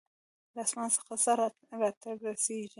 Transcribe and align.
له 0.55 0.59
آسمان 0.67 0.89
څخه 0.95 1.13
څه 1.23 1.31
راته 1.81 2.09
رسېږي. 2.27 2.69